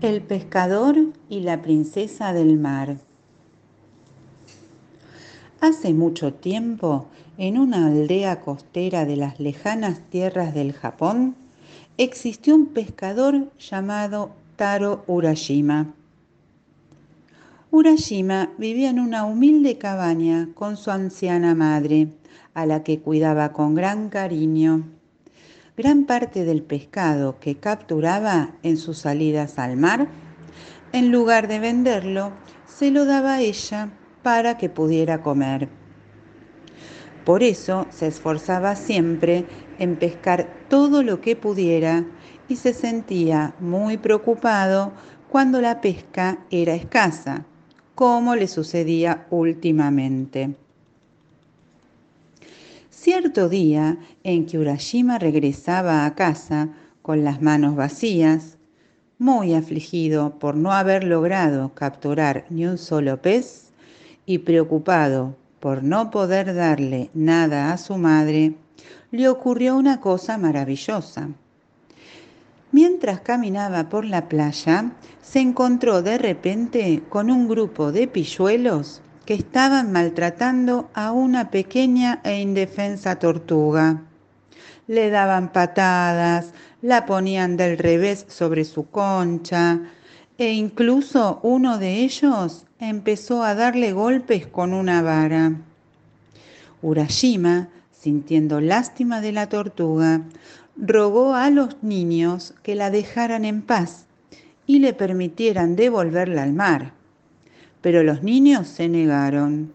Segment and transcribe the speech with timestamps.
[0.00, 0.96] El pescador
[1.28, 2.98] y la princesa del mar.
[5.60, 11.34] Hace mucho tiempo, en una aldea costera de las lejanas tierras del Japón,
[11.96, 15.92] existió un pescador llamado Taro Urashima.
[17.72, 22.06] Urashima vivía en una humilde cabaña con su anciana madre,
[22.54, 24.84] a la que cuidaba con gran cariño.
[25.78, 30.08] Gran parte del pescado que capturaba en sus salidas al mar,
[30.92, 32.32] en lugar de venderlo,
[32.66, 33.88] se lo daba a ella
[34.24, 35.68] para que pudiera comer.
[37.24, 39.46] Por eso se esforzaba siempre
[39.78, 42.04] en pescar todo lo que pudiera
[42.48, 44.90] y se sentía muy preocupado
[45.28, 47.44] cuando la pesca era escasa,
[47.94, 50.56] como le sucedía últimamente.
[53.00, 56.70] Cierto día en que Urashima regresaba a casa
[57.00, 58.58] con las manos vacías,
[59.18, 63.70] muy afligido por no haber logrado capturar ni un solo pez
[64.26, 68.54] y preocupado por no poder darle nada a su madre,
[69.12, 71.28] le ocurrió una cosa maravillosa.
[72.72, 74.90] Mientras caminaba por la playa,
[75.22, 82.22] se encontró de repente con un grupo de pilluelos que estaban maltratando a una pequeña
[82.24, 84.00] e indefensa tortuga.
[84.86, 89.80] Le daban patadas, la ponían del revés sobre su concha
[90.38, 95.52] e incluso uno de ellos empezó a darle golpes con una vara.
[96.80, 100.22] Urashima, sintiendo lástima de la tortuga,
[100.74, 104.06] rogó a los niños que la dejaran en paz
[104.66, 106.97] y le permitieran devolverla al mar
[107.80, 109.72] pero los niños se negaron.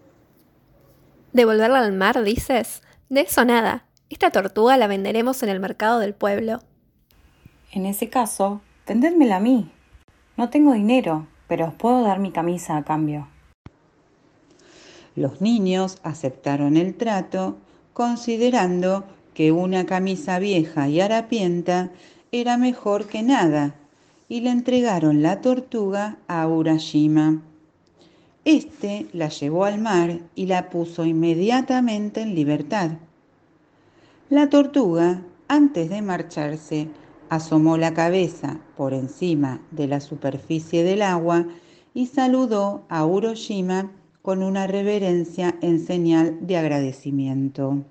[1.31, 2.83] ¿Devolverla al mar, dices?
[3.09, 3.85] De eso nada.
[4.09, 6.59] Esta tortuga la venderemos en el mercado del pueblo.
[7.71, 9.71] En ese caso, vendédmela a mí.
[10.37, 13.27] No tengo dinero, pero os puedo dar mi camisa a cambio.
[15.15, 17.58] Los niños aceptaron el trato,
[17.93, 21.92] considerando que una camisa vieja y harapienta
[22.31, 23.75] era mejor que nada,
[24.27, 27.42] y le entregaron la tortuga a Urashima.
[28.45, 32.92] Este la llevó al mar y la puso inmediatamente en libertad.
[34.30, 36.89] La tortuga, antes de marcharse,
[37.30, 41.48] asomó la cabeza por encima de la superficie del agua
[41.93, 47.83] y saludó a Uroshima con una reverencia en señal de agradecimiento.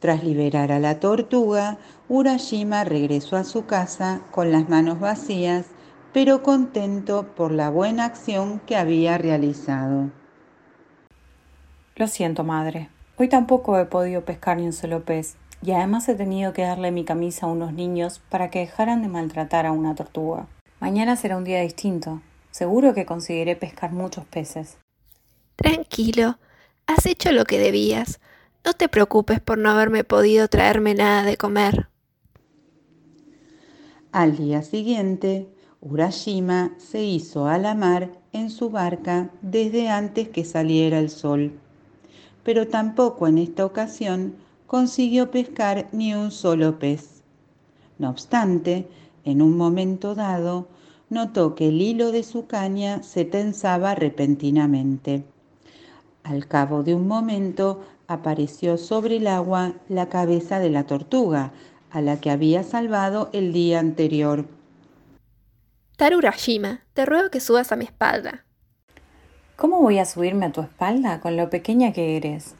[0.00, 1.78] Tras liberar a la tortuga,
[2.08, 5.66] Urashima regresó a su casa con las manos vacías
[6.14, 10.12] pero contento por la buena acción que había realizado.
[11.96, 12.88] Lo siento, madre.
[13.16, 16.92] Hoy tampoco he podido pescar ni un solo pez, y además he tenido que darle
[16.92, 20.46] mi camisa a unos niños para que dejaran de maltratar a una tortuga.
[20.78, 22.22] Mañana será un día distinto.
[22.52, 24.78] Seguro que conseguiré pescar muchos peces.
[25.56, 26.38] Tranquilo,
[26.86, 28.20] has hecho lo que debías.
[28.64, 31.88] No te preocupes por no haberme podido traerme nada de comer.
[34.12, 35.48] Al día siguiente,
[35.86, 41.52] Urashima se hizo a la mar en su barca desde antes que saliera el sol,
[42.42, 44.34] pero tampoco en esta ocasión
[44.66, 47.22] consiguió pescar ni un solo pez.
[47.98, 48.88] No obstante,
[49.26, 50.68] en un momento dado,
[51.10, 55.22] notó que el hilo de su caña se tensaba repentinamente.
[56.22, 61.52] Al cabo de un momento apareció sobre el agua la cabeza de la tortuga,
[61.90, 64.46] a la que había salvado el día anterior.
[65.96, 68.44] Tarurashima, te ruego que subas a mi espalda.
[69.54, 72.56] ¿Cómo voy a subirme a tu espalda con lo pequeña que eres?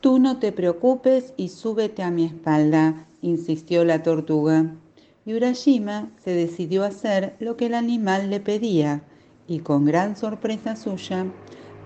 [0.00, 4.66] Tú no te preocupes y súbete a mi espalda, insistió la tortuga.
[5.26, 9.02] Y Urashima se decidió a hacer lo que el animal le pedía,
[9.48, 11.26] y con gran sorpresa suya,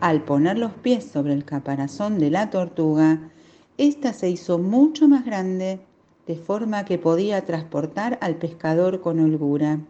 [0.02, 3.30] al poner los pies sobre el caparazón de la tortuga,
[3.78, 5.80] ésta se hizo mucho más grande,
[6.26, 9.80] de forma que podía transportar al pescador con holgura.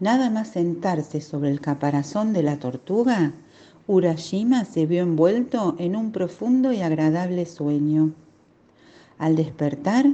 [0.00, 3.34] Nada más sentarse sobre el caparazón de la tortuga,
[3.86, 8.14] Urashima se vio envuelto en un profundo y agradable sueño.
[9.18, 10.06] Al despertar,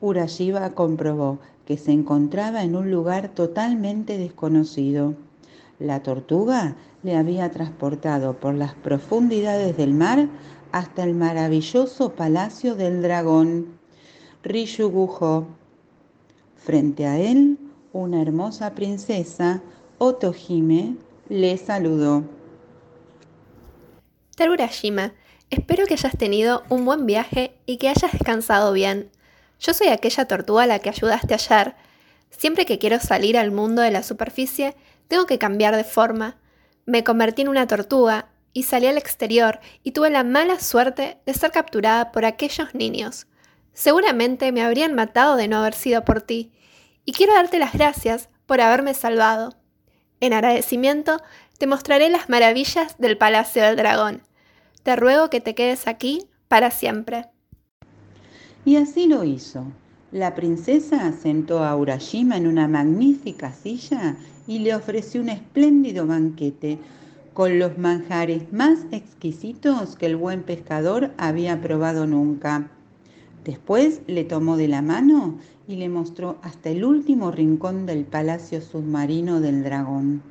[0.00, 5.14] Urashima comprobó que se encontraba en un lugar totalmente desconocido.
[5.78, 10.30] La tortuga le había transportado por las profundidades del mar
[10.72, 13.66] hasta el maravilloso palacio del dragón,
[14.42, 15.46] Ryugujo.
[16.56, 17.58] Frente a él
[17.96, 19.62] una hermosa princesa,
[19.98, 20.96] Otohime,
[21.28, 22.24] le saludó.
[24.36, 25.14] Tarurashima,
[25.50, 29.10] espero que hayas tenido un buen viaje y que hayas descansado bien.
[29.58, 31.74] Yo soy aquella tortuga a la que ayudaste ayer.
[32.30, 34.76] Siempre que quiero salir al mundo de la superficie,
[35.08, 36.36] tengo que cambiar de forma.
[36.84, 41.32] Me convertí en una tortuga y salí al exterior y tuve la mala suerte de
[41.32, 43.26] ser capturada por aquellos niños.
[43.72, 46.52] Seguramente me habrían matado de no haber sido por ti,
[47.06, 49.54] y quiero darte las gracias por haberme salvado.
[50.20, 51.22] En agradecimiento,
[51.58, 54.22] te mostraré las maravillas del Palacio del Dragón.
[54.82, 57.26] Te ruego que te quedes aquí para siempre.
[58.64, 59.64] Y así lo hizo.
[60.10, 64.16] La princesa sentó a Urashima en una magnífica silla
[64.46, 66.78] y le ofreció un espléndido banquete
[67.34, 72.70] con los manjares más exquisitos que el buen pescador había probado nunca.
[73.44, 75.38] Después le tomó de la mano
[75.68, 80.22] y le mostró hasta el último rincón del palacio submarino del dragón,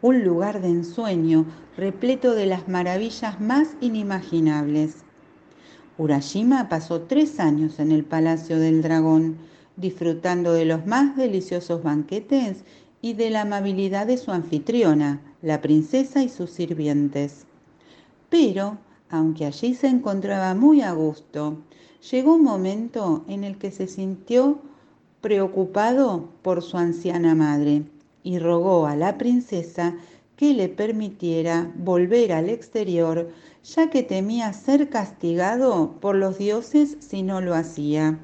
[0.00, 1.46] un lugar de ensueño
[1.76, 5.04] repleto de las maravillas más inimaginables.
[5.98, 9.36] Urashima pasó tres años en el palacio del dragón,
[9.76, 12.64] disfrutando de los más deliciosos banquetes
[13.00, 17.46] y de la amabilidad de su anfitriona, la princesa y sus sirvientes.
[18.30, 18.78] Pero,
[19.10, 21.58] aunque allí se encontraba muy a gusto,
[22.10, 24.58] llegó un momento en el que se sintió
[25.22, 27.84] preocupado por su anciana madre
[28.22, 29.96] y rogó a la princesa
[30.36, 33.30] que le permitiera volver al exterior,
[33.64, 38.18] ya que temía ser castigado por los dioses si no lo hacía.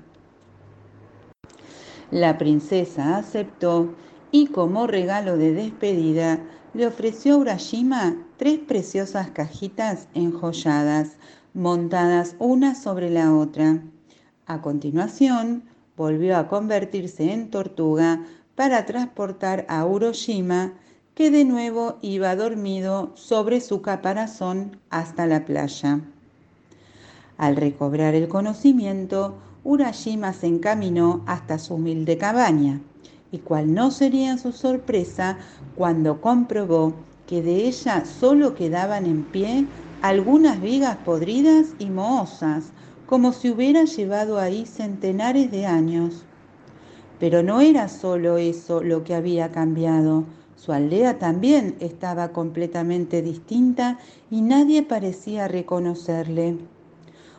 [2.10, 3.94] La princesa aceptó
[4.32, 6.40] y como regalo de despedida
[6.74, 11.16] le ofreció a Urashima tres preciosas cajitas enjolladas
[11.54, 13.82] montadas una sobre la otra.
[14.46, 15.64] A continuación,
[15.98, 18.24] volvió a convertirse en tortuga
[18.54, 20.72] para transportar a Uroshima,
[21.14, 26.00] que de nuevo iba dormido sobre su caparazón hasta la playa.
[27.36, 32.80] Al recobrar el conocimiento, Urashima se encaminó hasta su humilde cabaña,
[33.30, 35.36] y cual no sería su sorpresa
[35.74, 36.94] cuando comprobó
[37.26, 39.66] que de ella solo quedaban en pie
[40.00, 42.72] algunas vigas podridas y mohosas,
[43.08, 46.24] como si hubiera llevado ahí centenares de años.
[47.18, 50.24] Pero no era solo eso lo que había cambiado,
[50.56, 53.98] su aldea también estaba completamente distinta
[54.30, 56.58] y nadie parecía reconocerle.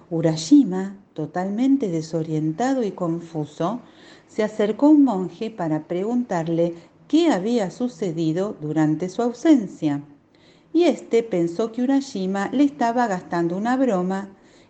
[0.10, 3.82] Urashima, totalmente desorientado y confuso,
[4.28, 6.74] se acercó a un monje para preguntarle
[7.08, 10.02] qué había sucedido durante su ausencia
[10.74, 14.30] y éste pensó que Urashima le estaba gastando una broma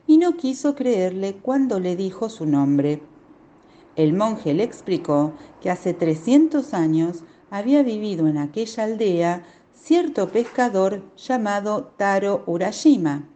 [0.10, 3.00] y no quiso creerle cuando le dijo su nombre.
[3.96, 11.04] El monje le explicó que hace 300 años había vivido en aquella aldea cierto pescador
[11.16, 13.30] llamado Taro Urashima,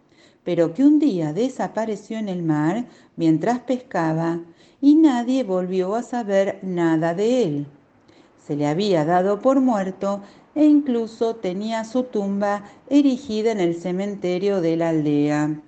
[0.43, 2.87] pero que un día desapareció en el mar
[3.17, 4.39] mientras pescaba
[4.81, 7.67] y nadie volvió a saber nada de él.
[8.47, 10.21] Se le había dado por muerto
[10.55, 15.61] e incluso tenía su tumba erigida en el cementerio de la aldea.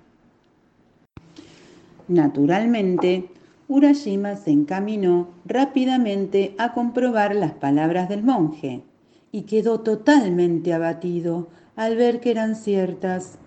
[2.07, 3.29] Naturalmente,
[3.67, 8.83] Urashima se encaminó rápidamente a comprobar las palabras del monje
[9.31, 13.39] y quedó totalmente abatido al ver que eran ciertas.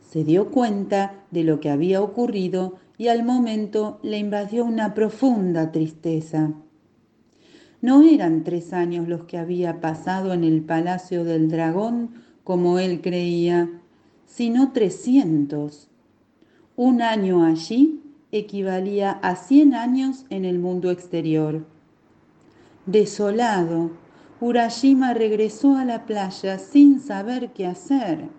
[0.00, 5.70] Se dio cuenta de lo que había ocurrido y al momento le invadió una profunda
[5.70, 6.52] tristeza.
[7.80, 12.10] No eran tres años los que había pasado en el palacio del dragón,
[12.44, 13.70] como él creía,
[14.26, 15.89] sino trescientos.
[16.82, 18.00] Un año allí
[18.32, 21.66] equivalía a cien años en el mundo exterior.
[22.86, 23.90] Desolado,
[24.40, 28.30] Urashima regresó a la playa sin saber qué hacer.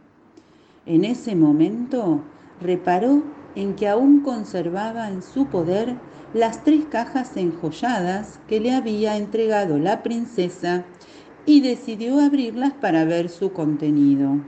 [0.88, 2.24] En ese momento
[2.60, 3.22] reparó
[3.54, 5.98] en que aún conservaba en su poder
[6.34, 10.84] las tres cajas enjolladas que le había entregado la princesa
[11.46, 14.40] y decidió abrirlas para ver su contenido.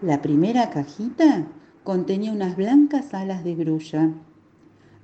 [0.00, 1.48] La primera cajita
[1.84, 4.10] contenía unas blancas alas de grulla.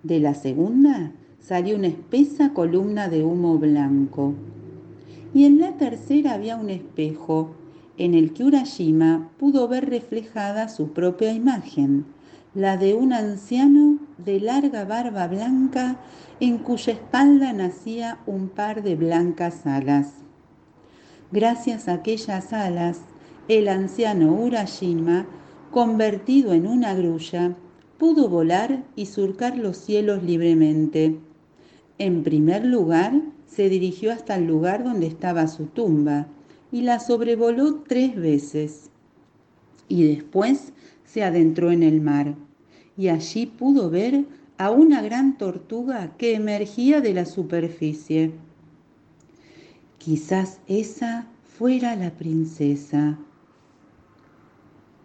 [0.03, 4.35] De la segunda salió una espesa columna de humo blanco.
[5.33, 7.51] Y en la tercera había un espejo
[7.97, 12.07] en el que Urashima pudo ver reflejada su propia imagen
[12.55, 15.97] la de un anciano de larga barba blanca
[16.39, 20.13] en cuya espalda nacía un par de blancas alas.
[21.33, 23.01] Gracias a aquellas alas,
[23.49, 25.27] el anciano Urashima,
[25.75, 27.57] convertido en una grulla,
[27.99, 31.19] pudo volar y surcar los cielos libremente.
[31.99, 36.29] En primer lugar, se dirigió hasta el lugar donde estaba su tumba
[36.71, 38.91] y la sobrevoló tres veces.
[39.89, 40.73] Y después
[41.05, 42.37] se adentró en el mar
[42.97, 44.27] y allí pudo ver
[44.59, 48.31] a una gran tortuga que emergía de la superficie.
[49.99, 53.19] Quizás esa fuera la princesa.